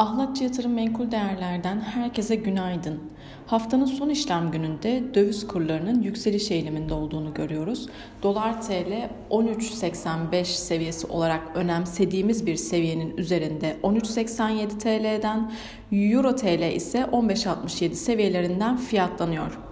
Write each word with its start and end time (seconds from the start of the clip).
Ahlakçı 0.00 0.44
Yatırım 0.44 0.72
Menkul 0.72 1.10
Değerler'den 1.10 1.80
herkese 1.80 2.34
günaydın. 2.34 3.00
Haftanın 3.46 3.84
son 3.84 4.08
işlem 4.08 4.50
gününde 4.50 5.14
döviz 5.14 5.46
kurlarının 5.46 6.02
yükseliş 6.02 6.50
eğiliminde 6.50 6.94
olduğunu 6.94 7.34
görüyoruz. 7.34 7.88
Dolar 8.22 8.62
TL 8.62 9.08
13.85 9.30 10.44
seviyesi 10.44 11.06
olarak 11.06 11.42
önemsediğimiz 11.54 12.46
bir 12.46 12.56
seviyenin 12.56 13.16
üzerinde 13.16 13.76
13.87 13.82 14.68
TL'den, 14.78 15.52
Euro 15.92 16.36
TL 16.36 16.74
ise 16.74 16.98
15.67 16.98 17.94
seviyelerinden 17.94 18.76
fiyatlanıyor. 18.76 19.69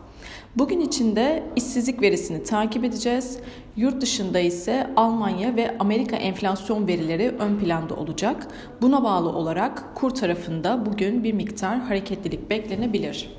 Bugün 0.56 0.80
içinde 0.80 1.42
işsizlik 1.56 2.02
verisini 2.02 2.42
takip 2.42 2.84
edeceğiz. 2.84 3.38
Yurt 3.76 4.02
dışında 4.02 4.38
ise 4.38 4.90
Almanya 4.96 5.56
ve 5.56 5.78
Amerika 5.78 6.16
enflasyon 6.16 6.86
verileri 6.86 7.28
ön 7.28 7.58
planda 7.58 7.94
olacak. 7.96 8.48
Buna 8.82 9.04
bağlı 9.04 9.28
olarak 9.28 9.94
kur 9.94 10.10
tarafında 10.10 10.86
bugün 10.86 11.24
bir 11.24 11.32
miktar 11.32 11.80
hareketlilik 11.80 12.50
beklenebilir. 12.50 13.30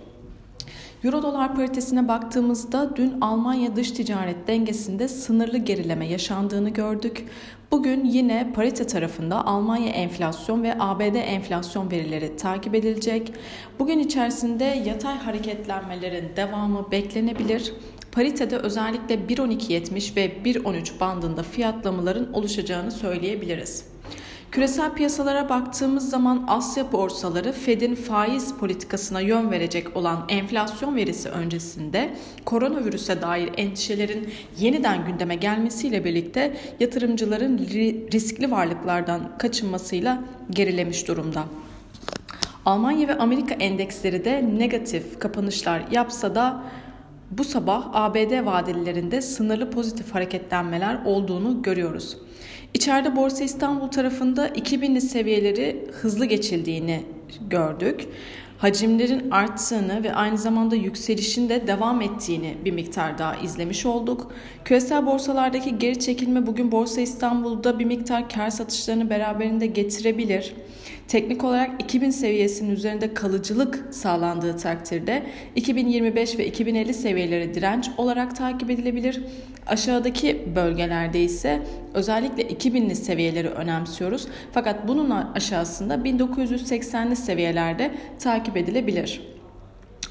Euro 1.03 1.23
dolar 1.23 1.55
paritesine 1.55 2.08
baktığımızda 2.08 2.95
dün 2.95 3.21
Almanya 3.21 3.76
dış 3.76 3.91
ticaret 3.91 4.48
dengesinde 4.48 5.08
sınırlı 5.08 5.58
gerileme 5.58 6.08
yaşandığını 6.08 6.70
gördük. 6.70 7.25
Bugün 7.72 8.05
yine 8.05 8.52
parite 8.55 8.88
tarafında 8.88 9.45
Almanya 9.45 9.89
enflasyon 9.89 10.63
ve 10.63 10.75
ABD 10.80 11.16
enflasyon 11.16 11.91
verileri 11.91 12.38
takip 12.38 12.75
edilecek. 12.75 13.34
Bugün 13.80 13.99
içerisinde 13.99 14.63
yatay 14.63 15.17
hareketlenmelerin 15.17 16.31
devamı 16.35 16.91
beklenebilir. 16.91 17.73
Paritede 18.11 18.58
özellikle 18.58 19.16
1.12.70 19.16 20.16
ve 20.16 20.38
1.13 20.45 21.00
bandında 21.00 21.44
fiyatlamaların 21.44 22.34
oluşacağını 22.34 22.91
söyleyebiliriz. 22.91 23.86
Küresel 24.52 24.94
piyasalara 24.94 25.49
baktığımız 25.49 26.09
zaman 26.09 26.45
Asya 26.48 26.91
borsaları 26.91 27.52
Fed'in 27.52 27.95
faiz 27.95 28.53
politikasına 28.53 29.22
yön 29.22 29.52
verecek 29.52 29.97
olan 29.97 30.25
enflasyon 30.30 30.95
verisi 30.95 31.30
öncesinde 31.30 32.14
koronavirüse 32.45 33.22
dair 33.22 33.50
endişelerin 33.58 34.30
yeniden 34.59 35.06
gündeme 35.06 35.36
gelmesiyle 35.36 36.06
birlikte 36.06 36.58
yatırımcıların 36.80 37.58
riskli 38.14 38.52
varlıklardan 38.52 39.38
kaçınmasıyla 39.38 40.23
gerilemiş 40.50 41.08
durumda. 41.08 41.44
Almanya 42.66 43.08
ve 43.08 43.17
Amerika 43.17 43.53
endeksleri 43.56 44.25
de 44.25 44.45
negatif 44.58 45.19
kapanışlar 45.19 45.81
yapsa 45.91 46.36
da 46.36 46.63
bu 47.31 47.44
sabah 47.44 47.89
ABD 47.94 48.45
vadelilerinde 48.45 49.22
sınırlı 49.22 49.72
pozitif 49.72 50.16
hareketlenmeler 50.16 50.99
olduğunu 51.05 51.61
görüyoruz. 51.61 52.17
İçeride 52.73 53.16
Borsa 53.16 53.44
İstanbul 53.44 53.88
tarafında 53.88 54.47
2000'li 54.47 55.02
seviyeleri 55.02 55.88
hızlı 56.02 56.25
geçildiğini 56.25 57.03
gördük. 57.50 58.07
Hacimlerin 58.57 59.31
arttığını 59.31 60.03
ve 60.03 60.13
aynı 60.13 60.38
zamanda 60.38 60.75
yükselişin 60.75 61.50
de 61.50 61.67
devam 61.67 62.02
ettiğini 62.02 62.57
bir 62.66 62.72
miktar 62.72 63.17
daha 63.17 63.35
izlemiş 63.35 63.85
olduk. 63.85 64.31
Küresel 64.66 65.05
borsalardaki 65.05 65.77
geri 65.77 66.00
çekilme 66.00 66.47
bugün 66.47 66.72
Borsa 66.72 67.02
İstanbul'da 67.02 67.80
bir 67.80 67.85
miktar 67.85 68.30
kar 68.30 68.50
satışlarını 68.50 69.09
beraberinde 69.09 69.66
getirebilir. 69.66 70.53
Teknik 71.09 71.43
olarak 71.43 71.81
2000 71.81 72.09
seviyesinin 72.09 72.71
üzerinde 72.71 73.13
kalıcılık 73.13 73.88
sağlandığı 73.91 74.57
takdirde 74.57 75.23
2025 75.55 76.38
ve 76.39 76.45
2050 76.45 76.93
seviyeleri 76.93 77.53
direnç 77.53 77.89
olarak 77.97 78.35
takip 78.35 78.69
edilebilir. 78.69 79.21
Aşağıdaki 79.67 80.55
bölgelerde 80.55 81.23
ise 81.23 81.61
özellikle 81.93 82.43
2000'li 82.43 82.95
seviyeleri 82.95 83.49
önemsiyoruz. 83.49 84.27
Fakat 84.51 84.88
bunun 84.88 85.09
aşağısında 85.09 85.95
1980'li 85.95 87.16
seviyelerde 87.16 87.91
takip 88.19 88.57
edilebilir. 88.57 89.21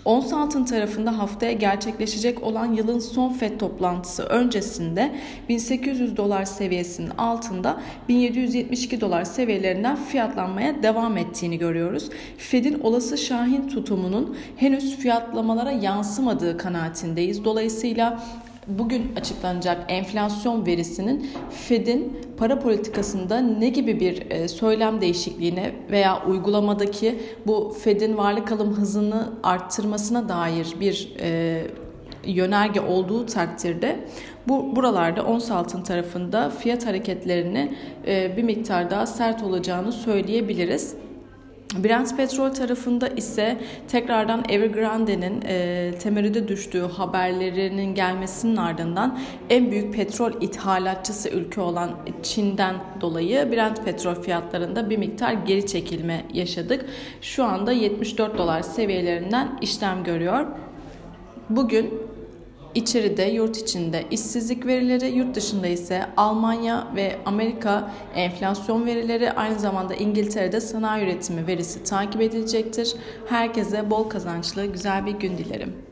Ons 0.08 0.32
altın 0.32 0.64
tarafında 0.64 1.18
haftaya 1.18 1.52
gerçekleşecek 1.52 2.42
olan 2.42 2.72
yılın 2.72 2.98
son 2.98 3.32
FED 3.32 3.58
toplantısı 3.58 4.22
öncesinde 4.22 5.14
1800 5.48 6.16
dolar 6.16 6.44
seviyesinin 6.44 7.10
altında 7.18 7.80
1772 8.08 9.00
dolar 9.00 9.24
seviyelerinden 9.24 9.96
fiyatlanmaya 9.96 10.82
devam 10.82 11.16
ettiğini 11.16 11.58
görüyoruz. 11.58 12.10
FED'in 12.38 12.80
olası 12.80 13.18
şahin 13.18 13.68
tutumunun 13.68 14.36
henüz 14.56 14.96
fiyatlamalara 14.96 15.70
yansımadığı 15.70 16.58
kanaatindeyiz. 16.58 17.44
Dolayısıyla 17.44 18.22
bugün 18.68 19.12
açıklanacak 19.16 19.84
enflasyon 19.88 20.66
verisinin 20.66 21.30
Fed'in 21.50 22.20
para 22.36 22.58
politikasında 22.58 23.38
ne 23.40 23.68
gibi 23.68 24.00
bir 24.00 24.30
e, 24.30 24.48
söylem 24.48 25.00
değişikliğine 25.00 25.72
veya 25.90 26.26
uygulamadaki 26.26 27.18
bu 27.46 27.76
Fed'in 27.80 28.16
varlık 28.16 28.52
alım 28.52 28.74
hızını 28.74 29.32
arttırmasına 29.42 30.28
dair 30.28 30.66
bir 30.80 31.12
e, 31.20 31.62
yönerge 32.24 32.80
olduğu 32.80 33.26
takdirde 33.26 33.96
bu 34.48 34.76
buralarda 34.76 35.22
ons 35.24 35.50
altın 35.50 35.82
tarafında 35.82 36.50
fiyat 36.50 36.86
hareketlerini 36.86 37.74
e, 38.06 38.36
bir 38.36 38.42
miktar 38.42 38.90
daha 38.90 39.06
sert 39.06 39.42
olacağını 39.42 39.92
söyleyebiliriz. 39.92 40.94
Brent 41.84 42.16
petrol 42.16 42.50
tarafında 42.50 43.08
ise 43.08 43.58
tekrardan 43.88 44.44
Evergrande'nin 44.48 45.42
e, 45.46 45.92
temeride 45.98 46.48
düştüğü 46.48 46.82
haberlerinin 46.82 47.94
gelmesinin 47.94 48.56
ardından 48.56 49.18
en 49.50 49.70
büyük 49.70 49.94
petrol 49.94 50.32
ithalatçısı 50.40 51.28
ülke 51.28 51.60
olan 51.60 51.90
Çin'den 52.22 52.74
dolayı 53.00 53.52
Brent 53.52 53.84
petrol 53.84 54.14
fiyatlarında 54.14 54.90
bir 54.90 54.96
miktar 54.98 55.32
geri 55.32 55.66
çekilme 55.66 56.24
yaşadık. 56.34 56.84
Şu 57.20 57.44
anda 57.44 57.72
74 57.72 58.38
dolar 58.38 58.62
seviyelerinden 58.62 59.58
işlem 59.62 60.04
görüyor. 60.04 60.46
Bugün 61.50 62.07
İçeride, 62.74 63.22
yurt 63.22 63.56
içinde 63.56 64.04
işsizlik 64.10 64.66
verileri, 64.66 65.10
yurt 65.10 65.34
dışında 65.34 65.66
ise 65.66 66.06
Almanya 66.16 66.86
ve 66.96 67.16
Amerika 67.26 67.90
enflasyon 68.14 68.86
verileri, 68.86 69.32
aynı 69.32 69.58
zamanda 69.58 69.94
İngiltere'de 69.94 70.60
sanayi 70.60 71.04
üretimi 71.04 71.46
verisi 71.46 71.84
takip 71.84 72.20
edilecektir. 72.20 72.94
Herkese 73.28 73.90
bol 73.90 74.04
kazançlı, 74.04 74.66
güzel 74.66 75.06
bir 75.06 75.12
gün 75.12 75.38
dilerim. 75.38 75.87